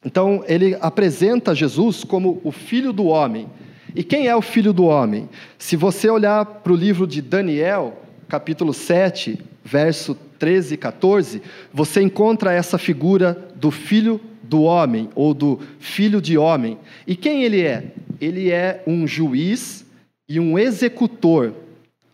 [0.02, 3.46] Então, ele apresenta Jesus como o Filho do Homem.
[3.94, 5.28] E quem é o Filho do Homem?
[5.56, 12.02] Se você olhar para o livro de Daniel, capítulo 7, verso 13 e 14, você
[12.02, 16.76] encontra essa figura do Filho do Homem, ou do Filho de Homem.
[17.06, 17.92] E quem ele é?
[18.20, 19.86] Ele é um juiz
[20.28, 21.54] e um executor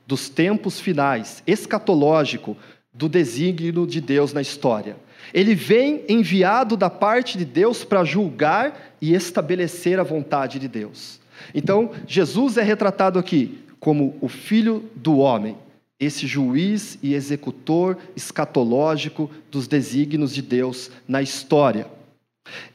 [0.07, 2.57] dos tempos finais, escatológico,
[2.93, 4.97] do desígnio de Deus na história.
[5.33, 11.20] Ele vem enviado da parte de Deus para julgar e estabelecer a vontade de Deus.
[11.55, 15.57] Então, Jesus é retratado aqui como o filho do homem,
[15.99, 21.87] esse juiz e executor escatológico dos desígnios de Deus na história.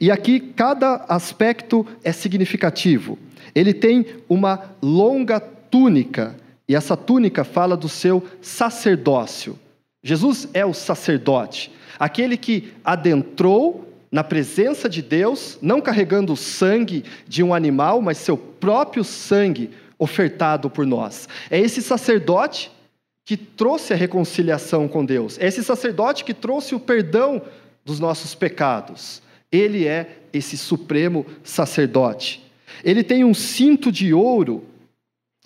[0.00, 3.18] E aqui cada aspecto é significativo.
[3.54, 6.36] Ele tem uma longa túnica,
[6.68, 9.58] e essa túnica fala do seu sacerdócio.
[10.02, 17.04] Jesus é o sacerdote, aquele que adentrou na presença de Deus, não carregando o sangue
[17.26, 21.28] de um animal, mas seu próprio sangue ofertado por nós.
[21.50, 22.70] É esse sacerdote
[23.24, 25.38] que trouxe a reconciliação com Deus.
[25.38, 27.42] É esse sacerdote que trouxe o perdão
[27.84, 29.20] dos nossos pecados.
[29.50, 32.44] Ele é esse supremo sacerdote.
[32.84, 34.64] Ele tem um cinto de ouro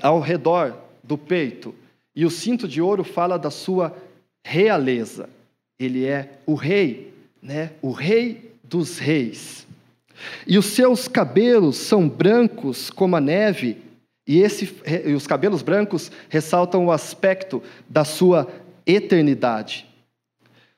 [0.03, 1.75] ao redor do peito,
[2.15, 3.97] e o cinto de ouro fala da sua
[4.45, 5.29] realeza.
[5.79, 7.73] Ele é o rei, né?
[7.81, 9.67] O rei dos reis.
[10.47, 13.79] E os seus cabelos são brancos como a neve,
[14.27, 14.73] e, esse,
[15.05, 18.49] e os cabelos brancos ressaltam o aspecto da sua
[18.87, 19.87] eternidade.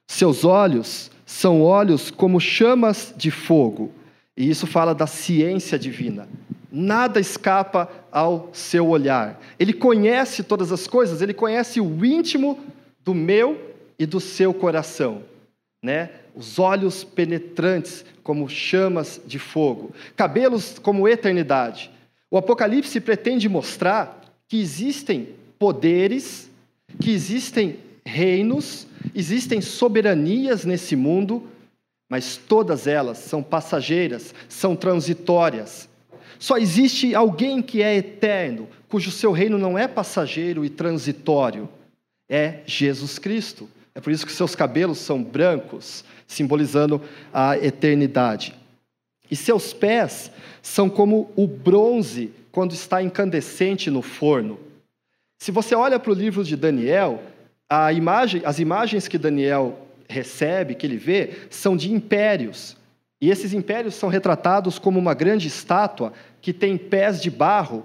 [0.07, 3.93] Seus olhos são olhos como chamas de fogo,
[4.37, 6.29] e isso fala da ciência divina.
[6.71, 9.39] Nada escapa ao seu olhar.
[9.59, 12.59] Ele conhece todas as coisas, ele conhece o íntimo
[13.05, 15.23] do meu e do seu coração,
[15.83, 16.11] né?
[16.35, 21.91] Os olhos penetrantes como chamas de fogo, cabelos como eternidade.
[22.31, 26.51] O Apocalipse pretende mostrar que existem poderes,
[27.01, 31.49] que existem reinos, existem soberanias nesse mundo,
[32.09, 35.89] mas todas elas são passageiras, são transitórias.
[36.39, 41.69] Só existe alguém que é eterno, cujo seu reino não é passageiro e transitório.
[42.29, 43.69] É Jesus Cristo.
[43.95, 47.01] É por isso que seus cabelos são brancos, simbolizando
[47.33, 48.55] a eternidade.
[49.31, 50.31] E seus pés
[50.63, 54.59] são como o bronze quando está incandescente no forno.
[55.39, 57.23] Se você olha para o livro de Daniel,
[57.95, 62.77] imagem, as imagens que Daniel recebe, que ele vê, são de impérios.
[63.21, 67.85] E esses impérios são retratados como uma grande estátua que tem pés de barro.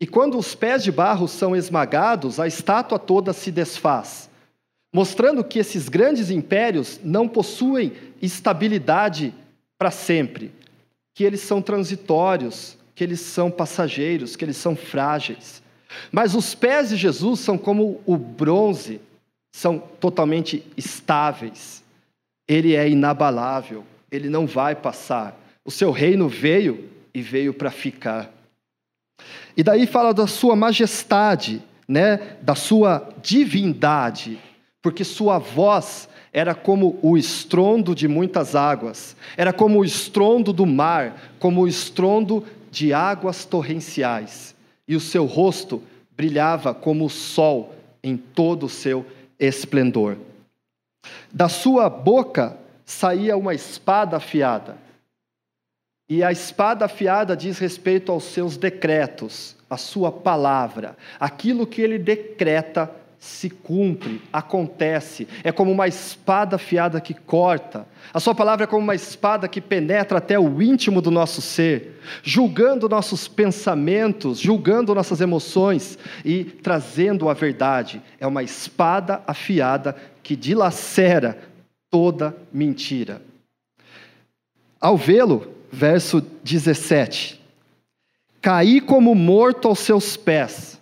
[0.00, 4.27] E quando os pés de barro são esmagados, a estátua toda se desfaz
[4.92, 9.34] mostrando que esses grandes impérios não possuem estabilidade
[9.78, 10.52] para sempre,
[11.14, 15.62] que eles são transitórios, que eles são passageiros, que eles são frágeis.
[16.10, 19.00] Mas os pés de Jesus são como o bronze,
[19.54, 21.82] são totalmente estáveis.
[22.46, 25.38] Ele é inabalável, ele não vai passar.
[25.64, 28.32] O seu reino veio e veio para ficar.
[29.56, 34.38] E daí fala da sua majestade, né, da sua divindade
[34.82, 40.66] porque sua voz era como o estrondo de muitas águas, era como o estrondo do
[40.66, 44.54] mar, como o estrondo de águas torrenciais,
[44.86, 45.82] e o seu rosto
[46.16, 49.04] brilhava como o sol em todo o seu
[49.38, 50.16] esplendor.
[51.32, 54.76] Da sua boca saía uma espada afiada,
[56.08, 61.98] e a espada afiada diz respeito aos seus decretos, a sua palavra, aquilo que ele
[61.98, 65.26] decreta se cumpre, acontece.
[65.42, 67.86] É como uma espada afiada que corta.
[68.14, 72.00] A Sua palavra é como uma espada que penetra até o íntimo do nosso ser,
[72.22, 78.00] julgando nossos pensamentos, julgando nossas emoções e trazendo a verdade.
[78.20, 81.38] É uma espada afiada que dilacera
[81.90, 83.20] toda mentira.
[84.80, 87.40] Ao vê-lo, verso 17:
[88.40, 90.80] Caí como morto aos seus pés.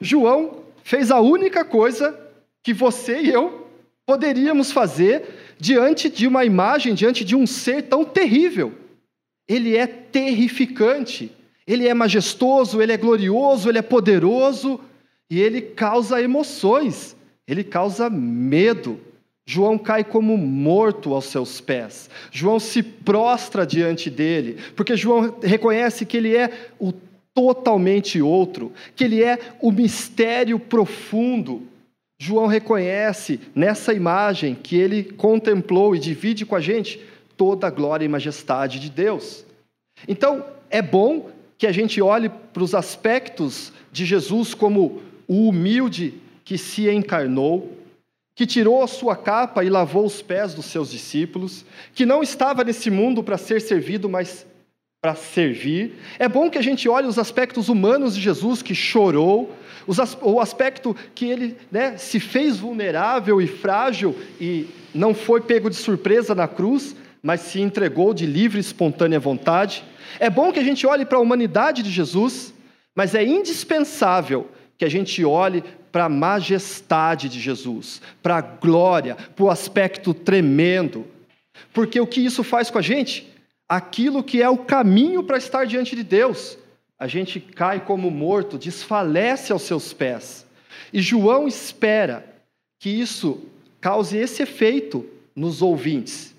[0.00, 2.18] João fez a única coisa
[2.62, 3.68] que você e eu
[4.06, 8.72] poderíamos fazer diante de uma imagem, diante de um ser tão terrível.
[9.48, 11.30] Ele é terrificante,
[11.66, 14.80] ele é majestoso, ele é glorioso, ele é poderoso
[15.30, 17.16] e ele causa emoções,
[17.46, 19.00] ele causa medo.
[19.44, 22.08] João cai como morto aos seus pés.
[22.30, 26.92] João se prostra diante dele, porque João reconhece que ele é o
[27.34, 31.62] totalmente outro, que ele é o mistério profundo.
[32.18, 37.00] João reconhece nessa imagem que ele contemplou e divide com a gente
[37.36, 39.44] toda a glória e majestade de Deus.
[40.06, 46.14] Então, é bom que a gente olhe para os aspectos de Jesus como o humilde
[46.44, 47.76] que se encarnou,
[48.34, 51.64] que tirou a sua capa e lavou os pés dos seus discípulos,
[51.94, 54.46] que não estava nesse mundo para ser servido, mas
[55.02, 55.98] para servir.
[56.16, 59.52] É bom que a gente olhe os aspectos humanos de Jesus que chorou,
[60.22, 65.74] o aspecto que ele né, se fez vulnerável e frágil e não foi pego de
[65.74, 69.82] surpresa na cruz, mas se entregou de livre e espontânea vontade.
[70.20, 72.54] É bom que a gente olhe para a humanidade de Jesus,
[72.94, 79.16] mas é indispensável que a gente olhe para a majestade de Jesus, para a glória,
[79.34, 81.04] para o aspecto tremendo.
[81.72, 83.31] Porque o que isso faz com a gente?
[83.72, 86.58] Aquilo que é o caminho para estar diante de Deus.
[86.98, 90.46] A gente cai como morto, desfalece aos seus pés.
[90.92, 92.22] E João espera
[92.78, 93.40] que isso
[93.80, 96.34] cause esse efeito nos ouvintes.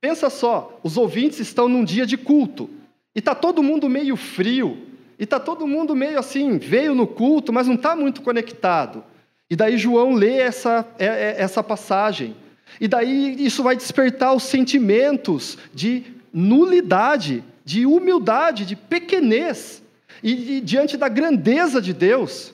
[0.00, 2.70] Pensa só, os ouvintes estão num dia de culto
[3.14, 4.86] e está todo mundo meio frio,
[5.18, 9.04] e está todo mundo meio assim, veio no culto, mas não está muito conectado.
[9.50, 12.34] E daí João lê essa, é, é, essa passagem.
[12.80, 19.82] E daí isso vai despertar os sentimentos de nulidade, de humildade, de pequenez,
[20.22, 22.52] e, e diante da grandeza de Deus.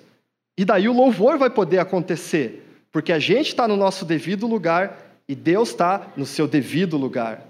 [0.59, 2.63] E daí o louvor vai poder acontecer,
[2.93, 7.47] porque a gente está no nosso devido lugar e Deus está no seu devido lugar.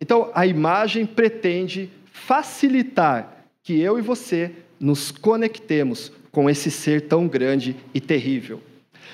[0.00, 7.28] Então a imagem pretende facilitar que eu e você nos conectemos com esse ser tão
[7.28, 8.60] grande e terrível.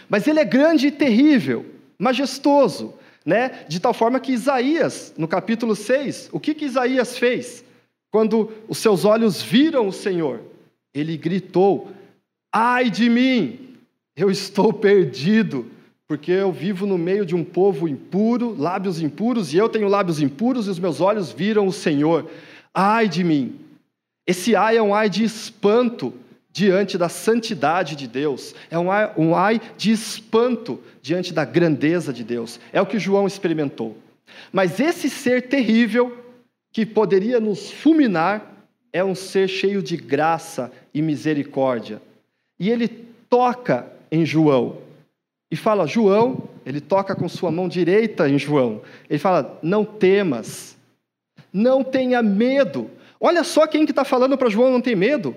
[0.09, 1.66] Mas ele é grande e terrível,
[1.99, 2.94] majestoso,
[3.29, 3.67] né?
[3.69, 7.62] De tal forma que Isaías, no capítulo 6, o que, que Isaías fez?
[8.11, 10.41] Quando os seus olhos viram o Senhor,
[10.95, 11.93] ele gritou:
[12.51, 13.77] Ai de mim,
[14.17, 15.67] eu estou perdido,
[16.07, 20.23] porque eu vivo no meio de um povo impuro, lábios impuros, e eu tenho lábios
[20.23, 22.31] impuros, e os meus olhos viram o Senhor.
[22.73, 23.61] Ai de mim.
[24.27, 26.14] Esse ai é um ai de espanto
[26.59, 32.12] diante da santidade de Deus, é um ai, um ai de espanto diante da grandeza
[32.12, 32.59] de Deus.
[32.73, 33.97] É o que João experimentou.
[34.53, 36.18] Mas esse ser terrível,
[36.73, 42.03] que poderia nos fulminar, é um ser cheio de graça e misericórdia.
[42.59, 42.88] E ele
[43.31, 44.79] toca em João
[45.53, 48.83] e fala: João, ele toca com sua mão direita em João.
[49.09, 50.77] Ele fala: Não temas,
[51.53, 52.90] não tenha medo.
[53.21, 55.37] Olha só quem que está falando para João não ter medo.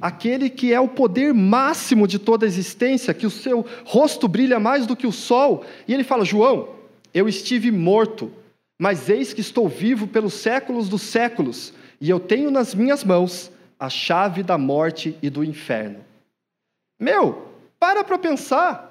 [0.00, 4.58] Aquele que é o poder máximo de toda a existência, que o seu rosto brilha
[4.58, 5.64] mais do que o sol.
[5.86, 6.70] E ele fala: João,
[7.12, 8.32] eu estive morto,
[8.78, 13.50] mas eis que estou vivo pelos séculos dos séculos, e eu tenho nas minhas mãos
[13.78, 16.04] a chave da morte e do inferno.
[16.98, 18.88] Meu, para para pensar.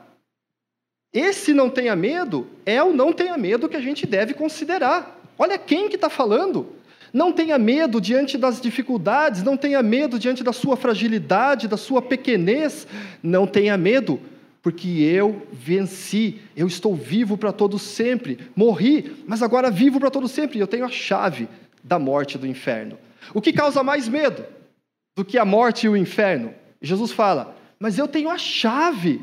[1.12, 5.19] Esse não tenha medo é o não tenha medo que a gente deve considerar.
[5.38, 6.67] Olha quem que está falando.
[7.12, 12.02] Não tenha medo diante das dificuldades, não tenha medo diante da sua fragilidade, da sua
[12.02, 12.88] pequenez.
[13.24, 14.19] Não tenha medo,
[14.62, 18.38] porque eu venci, eu estou vivo para todo sempre.
[18.56, 20.60] Morri, mas agora vivo para todo sempre.
[20.60, 21.48] Eu tenho a chave
[21.84, 22.98] da morte do inferno.
[23.34, 24.43] O que causa mais medo
[25.15, 26.54] do que a morte e o inferno?
[26.82, 29.22] Jesus fala: Mas eu tenho a chave.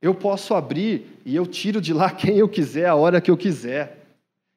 [0.00, 3.36] Eu posso abrir e eu tiro de lá quem eu quiser, a hora que eu
[3.36, 4.03] quiser.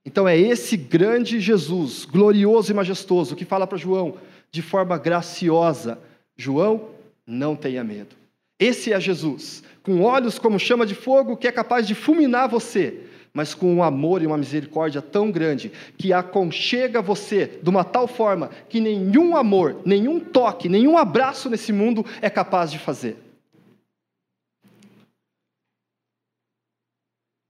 [0.07, 4.17] Então é esse grande Jesus, glorioso e majestoso, que fala para João
[4.49, 5.99] de forma graciosa:
[6.37, 6.91] João,
[7.27, 8.15] não tenha medo.
[8.57, 13.01] Esse é Jesus, com olhos como chama de fogo, que é capaz de fulminar você,
[13.33, 18.07] mas com um amor e uma misericórdia tão grande que aconchega você de uma tal
[18.07, 23.17] forma que nenhum amor, nenhum toque, nenhum abraço nesse mundo é capaz de fazer.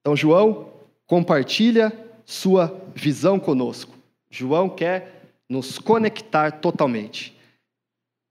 [0.01, 0.73] Então, João
[1.05, 3.97] compartilha sua visão conosco.
[4.29, 7.33] João quer nos conectar totalmente.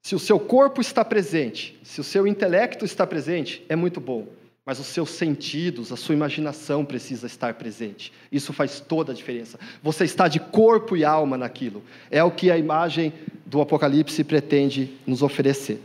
[0.03, 4.29] Se o seu corpo está presente, se o seu intelecto está presente, é muito bom,
[4.67, 8.13] mas os seus sentidos, a sua imaginação precisa estar presente.
[8.31, 9.59] Isso faz toda a diferença.
[9.83, 11.83] Você está de corpo e alma naquilo.
[12.11, 13.15] É o que a imagem
[13.47, 15.81] do Apocalipse pretende nos oferecer.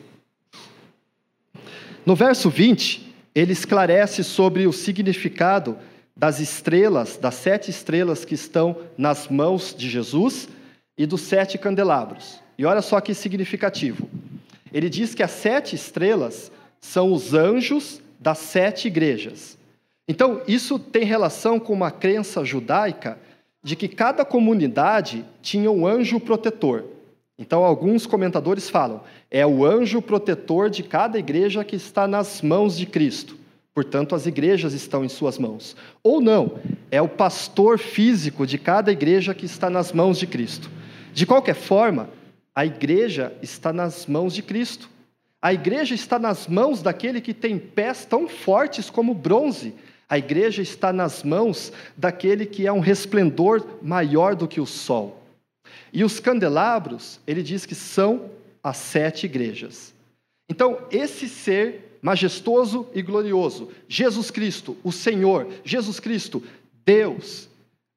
[2.05, 5.77] No verso 20, ele esclarece sobre o significado
[6.21, 10.47] das estrelas, das sete estrelas que estão nas mãos de Jesus
[10.95, 12.39] e dos sete candelabros.
[12.59, 14.07] E olha só que significativo.
[14.71, 19.57] Ele diz que as sete estrelas são os anjos das sete igrejas.
[20.07, 23.17] Então, isso tem relação com uma crença judaica
[23.63, 26.83] de que cada comunidade tinha um anjo protetor.
[27.35, 32.77] Então, alguns comentadores falam, é o anjo protetor de cada igreja que está nas mãos
[32.77, 33.40] de Cristo.
[33.73, 35.75] Portanto, as igrejas estão em suas mãos.
[36.03, 40.69] Ou não, é o pastor físico de cada igreja que está nas mãos de Cristo.
[41.13, 42.09] De qualquer forma,
[42.53, 44.89] a igreja está nas mãos de Cristo.
[45.41, 49.73] A igreja está nas mãos daquele que tem pés tão fortes como bronze.
[50.07, 55.23] A igreja está nas mãos daquele que é um resplendor maior do que o sol.
[55.93, 58.29] E os candelabros, ele diz que são
[58.61, 59.93] as sete igrejas.
[60.49, 66.43] Então, esse ser majestoso e glorioso, Jesus Cristo, o Senhor, Jesus Cristo,
[66.85, 67.49] Deus,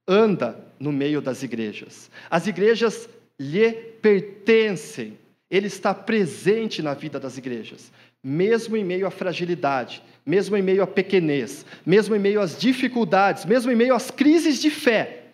[0.07, 2.11] anda no meio das igrejas.
[2.31, 5.19] As igrejas lhe pertencem,
[5.51, 7.91] ele está presente na vida das igrejas,
[8.23, 13.45] mesmo em meio à fragilidade, mesmo em meio à pequenez, mesmo em meio às dificuldades,
[13.45, 15.25] mesmo em meio às crises de fé.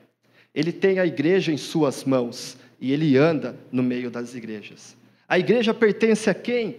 [0.55, 4.97] Ele tem a igreja em suas mãos e ele anda no meio das igrejas.
[5.29, 6.77] A igreja pertence a quem?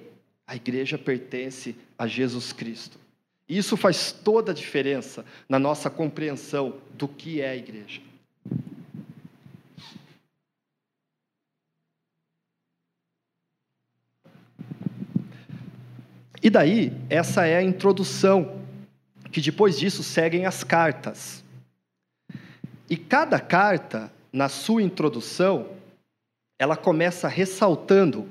[0.52, 3.00] A igreja pertence a Jesus Cristo.
[3.48, 8.02] Isso faz toda a diferença na nossa compreensão do que é a igreja.
[16.44, 18.62] E daí, essa é a introdução,
[19.32, 21.46] que depois disso seguem as cartas.
[22.90, 25.70] E cada carta, na sua introdução,
[26.60, 28.28] ela começa ressaltando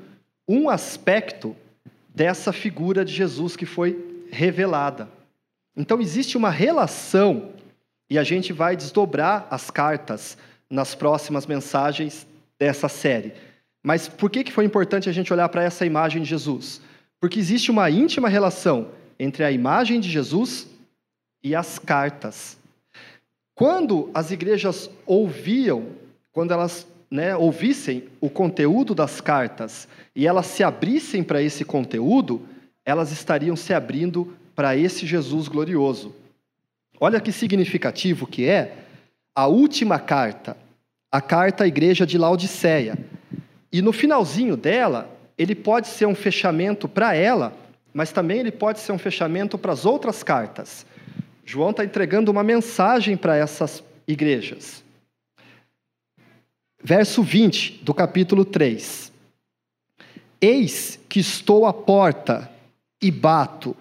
[0.47, 1.57] um aspecto
[2.15, 5.09] dessa figura de Jesus que foi revelada.
[5.77, 7.53] Então existe uma relação,
[8.09, 10.37] e a gente vai desdobrar as cartas
[10.69, 12.27] nas próximas mensagens
[12.59, 13.33] dessa série.
[13.83, 16.81] Mas por que, que foi importante a gente olhar para essa imagem de Jesus?
[17.21, 18.89] Porque existe uma íntima relação
[19.19, 20.69] entre a imagem de Jesus
[21.43, 22.59] e as cartas.
[23.55, 25.89] Quando as igrejas ouviam,
[26.33, 32.47] quando elas né, ouvissem o conteúdo das cartas e elas se abrissem para esse conteúdo,
[32.85, 36.15] elas estariam se abrindo para esse Jesus glorioso.
[37.01, 38.77] Olha que significativo que é
[39.35, 40.57] a última carta,
[41.11, 42.99] a carta à igreja de Laodiceia.
[43.73, 47.53] E no finalzinho dela, ele pode ser um fechamento para ela,
[47.95, 50.85] mas também ele pode ser um fechamento para as outras cartas.
[51.45, 54.85] João está entregando uma mensagem para essas igrejas.
[56.83, 59.13] Verso 20 do capítulo 3.
[60.41, 62.51] Eis que estou à porta
[63.03, 63.77] e bato.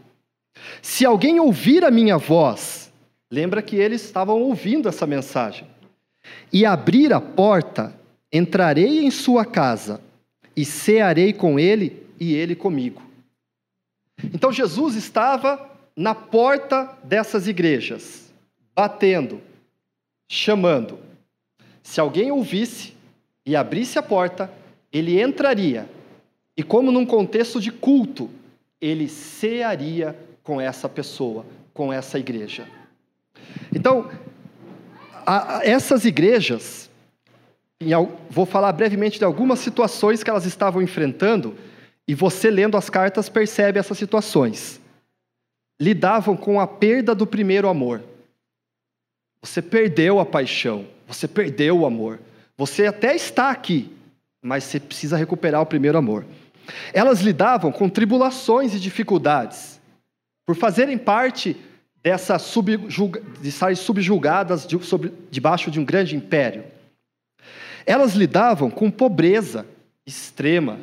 [0.81, 2.91] Se alguém ouvir a minha voz,
[3.31, 5.67] lembra que eles estavam ouvindo essa mensagem,
[6.51, 7.95] e abrir a porta,
[8.31, 10.01] entrarei em sua casa
[10.55, 13.01] e cearei com ele e ele comigo.
[14.33, 18.33] Então Jesus estava na porta dessas igrejas,
[18.75, 19.41] batendo,
[20.29, 21.08] chamando.
[21.83, 22.93] Se alguém ouvisse
[23.45, 24.51] e abrisse a porta,
[24.91, 25.89] ele entraria.
[26.55, 28.29] E como num contexto de culto,
[28.81, 32.67] ele cearia com essa pessoa, com essa igreja.
[33.73, 34.09] Então,
[35.25, 36.89] a, a, essas igrejas
[38.29, 41.55] vou falar brevemente de algumas situações que elas estavam enfrentando,
[42.07, 44.81] e você lendo as cartas percebe essas situações.
[45.79, 48.03] Lidavam com a perda do primeiro amor.
[49.41, 52.19] Você perdeu a paixão, você perdeu o amor.
[52.55, 53.91] Você até está aqui,
[54.41, 56.23] mas você precisa recuperar o primeiro amor.
[56.93, 59.81] Elas lidavam com tribulações e dificuldades,
[60.45, 61.57] por fazerem parte
[62.03, 66.63] dessa de estarem subjugadas de, sobre, debaixo de um grande império.
[67.85, 69.65] Elas lidavam com pobreza
[70.05, 70.79] extrema.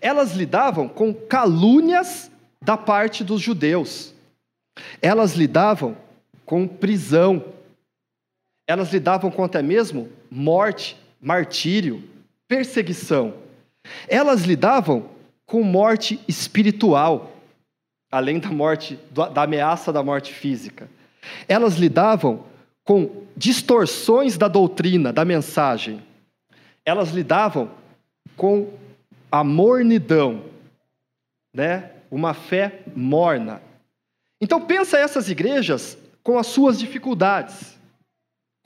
[0.00, 2.30] Elas lidavam com calúnias
[2.62, 4.12] da parte dos judeus.
[5.00, 5.96] Elas lidavam
[6.44, 7.42] com prisão.
[8.68, 12.04] Elas lidavam com até mesmo morte, martírio,
[12.46, 13.34] perseguição.
[14.06, 15.08] Elas lidavam
[15.44, 17.32] com morte espiritual,
[18.12, 20.88] além da morte, da ameaça da morte física.
[21.48, 22.44] Elas lidavam
[22.84, 26.06] com distorções da doutrina, da mensagem
[26.88, 27.70] elas lidavam
[28.34, 28.72] com
[29.30, 30.42] a mornidão,
[31.54, 31.90] né?
[32.10, 33.60] uma fé morna.
[34.40, 37.77] Então pensa essas igrejas com as suas dificuldades,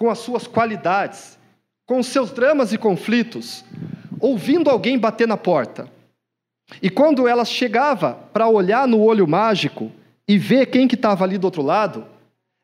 [0.03, 1.39] com as suas qualidades,
[1.87, 3.65] com os seus dramas e conflitos,
[4.19, 5.89] ouvindo alguém bater na porta.
[6.83, 9.93] E quando ela chegava para olhar no olho mágico
[10.27, 12.05] e ver quem que estava ali do outro lado,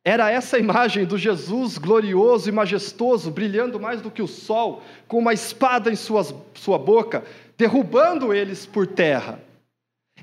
[0.04, 5.20] era essa imagem do Jesus glorioso e majestoso, brilhando mais do que o sol, com
[5.20, 7.22] uma espada em suas, sua boca,
[7.56, 9.38] derrubando eles por terra.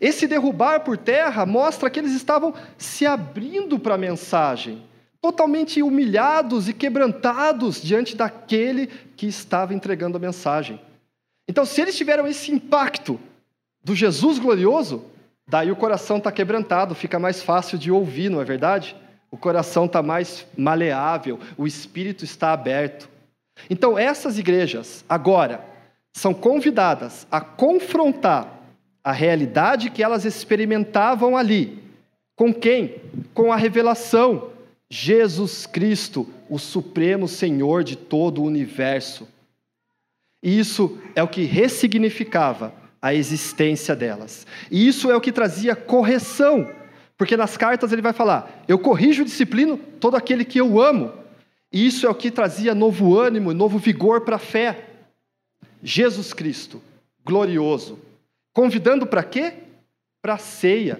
[0.02, 4.84] Esse derrubar por terra mostra que eles estavam se abrindo para a mensagem,
[5.26, 10.80] totalmente humilhados e quebrantados diante daquele que estava entregando a mensagem.
[11.48, 13.20] Então, se eles tiveram esse impacto
[13.84, 15.06] do Jesus glorioso,
[15.48, 18.96] daí o coração está quebrantado, fica mais fácil de ouvir, não é verdade?
[19.36, 23.10] o coração está mais maleável, o espírito está aberto.
[23.70, 25.60] Então, essas igrejas, agora,
[26.16, 28.48] são convidadas a confrontar
[29.04, 31.84] a realidade que elas experimentavam ali.
[32.38, 33.02] Com quem?
[33.34, 34.52] Com a revelação.
[35.04, 39.28] Jesus Cristo, o Supremo Senhor de todo o universo.
[40.42, 44.46] E isso é o que ressignificava a existência delas.
[44.72, 46.70] E isso é o que trazia correção
[47.18, 51.14] porque nas cartas ele vai falar: Eu corrijo e disciplino todo aquele que eu amo.
[51.72, 54.86] E isso é o que trazia novo ânimo, novo vigor para a fé.
[55.84, 56.82] Jesus Cristo,
[57.24, 58.00] glorioso.
[58.54, 59.54] Convidando para quê?
[60.22, 60.98] Para a ceia.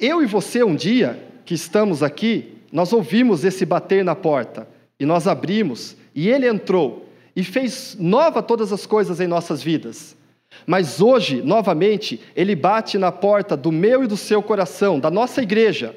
[0.00, 4.68] Eu e você, um dia que estamos aqui, nós ouvimos esse bater na porta
[4.98, 10.16] e nós abrimos e ele entrou e fez nova todas as coisas em nossas vidas.
[10.66, 15.40] Mas hoje, novamente, ele bate na porta do meu e do seu coração, da nossa
[15.40, 15.94] igreja,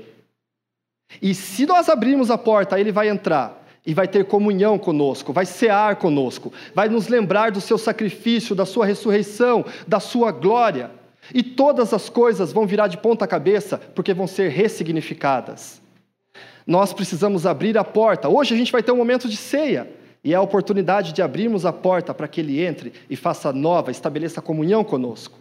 [1.21, 5.45] E se nós abrirmos a porta, ele vai entrar e vai ter comunhão conosco, vai
[5.45, 10.91] cear conosco, vai nos lembrar do seu sacrifício, da sua ressurreição, da sua glória.
[11.33, 15.81] E todas as coisas vão virar de ponta cabeça, porque vão ser ressignificadas.
[16.67, 18.27] Nós precisamos abrir a porta.
[18.27, 19.89] Hoje a gente vai ter um momento de ceia,
[20.21, 23.89] e é a oportunidade de abrirmos a porta para que ele entre e faça nova,
[23.89, 25.39] estabeleça comunhão conosco.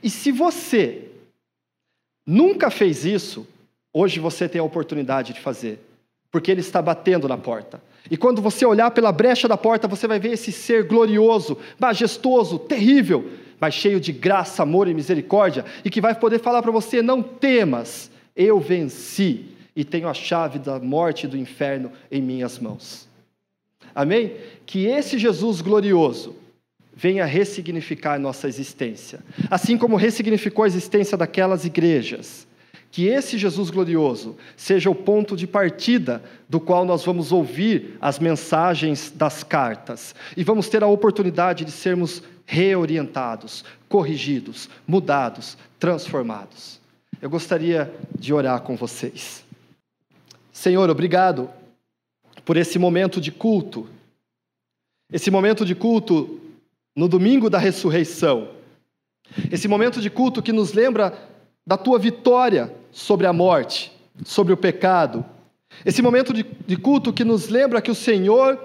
[0.00, 1.08] E se você
[2.24, 3.44] nunca fez isso,
[3.92, 5.80] hoje você tem a oportunidade de fazer
[6.32, 7.80] porque ele está batendo na porta.
[8.10, 12.58] E quando você olhar pela brecha da porta, você vai ver esse ser glorioso, majestoso,
[12.58, 17.02] terrível, mas cheio de graça, amor e misericórdia, e que vai poder falar para você:
[17.02, 19.44] não temas, eu venci
[19.74, 23.08] e tenho a chave da morte e do inferno em minhas mãos.
[23.94, 24.36] Amém?
[24.64, 26.36] Que esse Jesus glorioso
[26.94, 29.20] venha ressignificar nossa existência,
[29.50, 32.46] assim como ressignificou a existência daquelas igrejas
[32.92, 38.18] que esse Jesus glorioso seja o ponto de partida do qual nós vamos ouvir as
[38.18, 46.78] mensagens das cartas e vamos ter a oportunidade de sermos reorientados, corrigidos, mudados, transformados.
[47.20, 49.41] Eu gostaria de orar com vocês.
[50.52, 51.50] Senhor, obrigado
[52.44, 53.88] por esse momento de culto,
[55.10, 56.38] esse momento de culto
[56.94, 58.48] no domingo da ressurreição,
[59.50, 61.18] esse momento de culto que nos lembra
[61.66, 63.90] da tua vitória sobre a morte,
[64.24, 65.24] sobre o pecado.
[65.86, 68.62] Esse momento de, de culto que nos lembra que o Senhor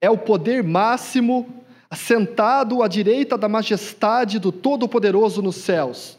[0.00, 1.46] é o poder máximo,
[1.90, 6.16] assentado à direita da majestade do Todo-Poderoso nos céus.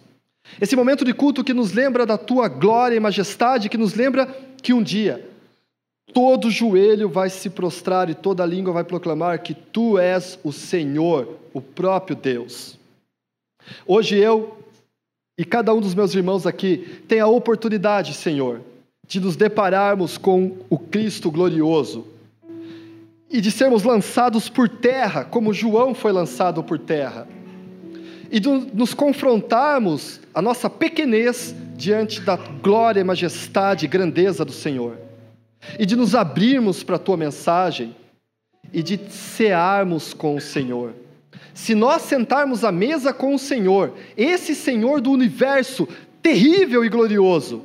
[0.59, 4.27] Esse momento de culto que nos lembra da tua glória e majestade, que nos lembra
[4.61, 5.27] que um dia
[6.13, 11.37] todo joelho vai se prostrar e toda língua vai proclamar que tu és o Senhor,
[11.53, 12.77] o próprio Deus.
[13.85, 14.57] Hoje eu
[15.37, 18.61] e cada um dos meus irmãos aqui tem a oportunidade, Senhor,
[19.07, 22.05] de nos depararmos com o Cristo glorioso
[23.29, 27.27] e de sermos lançados por terra, como João foi lançado por terra,
[28.31, 34.97] e de nos confrontarmos a nossa pequenez diante da glória, majestade e grandeza do Senhor,
[35.79, 37.95] e de nos abrirmos para a tua mensagem
[38.71, 40.93] e de cearmos com o Senhor
[41.59, 45.85] se nós sentarmos à mesa com o Senhor, esse Senhor do universo
[46.21, 47.63] terrível e glorioso,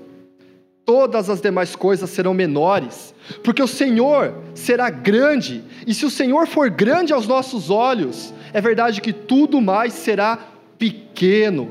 [0.85, 6.49] todas as demais coisas serão menores, porque o Senhor será grande, e se o Senhor
[6.49, 10.41] for grande aos nossos olhos, é verdade que tudo mais será
[10.77, 11.71] pequeno.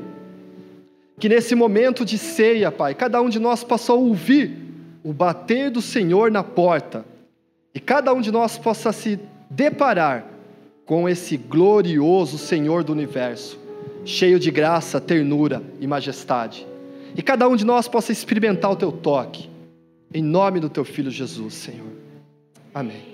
[1.18, 4.56] Que nesse momento de ceia, Pai, cada um de nós possa ouvir
[5.02, 7.04] o bater do Senhor na porta,
[7.74, 9.18] e cada um de nós possa se
[9.50, 10.26] deparar
[10.86, 13.58] com esse glorioso Senhor do universo,
[14.04, 16.66] cheio de graça, ternura e majestade.
[17.16, 19.48] E cada um de nós possa experimentar o teu toque,
[20.12, 21.92] em nome do teu filho Jesus, Senhor.
[22.72, 23.13] Amém.